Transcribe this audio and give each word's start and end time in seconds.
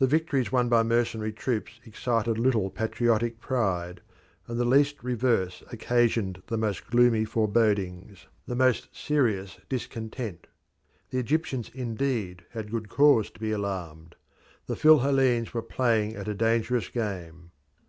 The 0.00 0.08
victories 0.08 0.50
won 0.50 0.68
by 0.68 0.82
mercenary 0.82 1.32
troops 1.32 1.78
excited 1.86 2.38
little 2.40 2.70
patriotic 2.70 3.38
pride, 3.40 4.00
and 4.48 4.58
the 4.58 4.64
least 4.64 5.00
reverse 5.04 5.62
occasioned 5.70 6.42
the 6.48 6.56
most 6.58 6.88
gloomy 6.90 7.24
forebodings, 7.24 8.26
the 8.48 8.56
most 8.56 8.88
serious 8.96 9.60
discontent. 9.68 10.48
The 11.10 11.18
Egyptians 11.20 11.70
indeed 11.72 12.44
had 12.50 12.72
good 12.72 12.88
cause 12.88 13.30
to 13.30 13.38
be 13.38 13.52
alarmed 13.52 14.16
the 14.66 14.74
Phil 14.74 14.98
Hellenes 14.98 15.54
were 15.54 15.62
playing 15.62 16.16
at 16.16 16.26
a 16.26 16.34
dangerous 16.34 16.88
game. 16.88 17.52